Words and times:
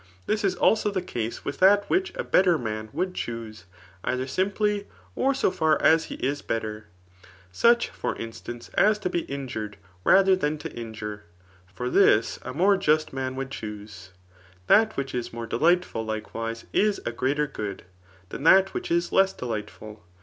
This 0.25 0.43
is 0.43 0.55
also 0.55 0.89
the 0.89 0.99
case 1.03 1.45
with 1.45 1.59
that 1.59 1.87
which 1.87 2.11
a 2.15 2.23
better 2.23 2.57
man 2.57 2.89
would 2.91 3.13
chuse, 3.13 3.65
either 4.03 4.25
simply, 4.25 4.87
or 5.15 5.35
so 5.35 5.51
far 5.51 5.79
as 5.79 6.05
he 6.05 6.15
is 6.15 6.41
better; 6.41 6.85
such, 7.51 7.89
for 7.89 8.15
instance, 8.15 8.69
as 8.69 8.97
to 8.97 9.11
be 9.11 9.19
injured 9.25 9.77
rather 10.03 10.35
than 10.35 10.57
to 10.57 10.73
injure; 10.73 11.25
for 11.71 11.87
this 11.87 12.39
a 12.41 12.51
more 12.51 12.77
just 12.77 13.13
man 13.13 13.35
would 13.35 13.51
chuse. 13.51 14.09
That 14.65 14.97
which 14.97 15.13
is 15.13 15.31
more 15.33 15.45
delightful, 15.45 16.03
likewise, 16.03 16.65
[Is 16.73 16.99
a 17.05 17.11
greater 17.11 17.47
goodj 17.47 17.81
than 18.29 18.41
that 18.43 18.73
which 18.73 18.89
is 18.89 19.11
less 19.11 19.33
delightful. 19.33 20.03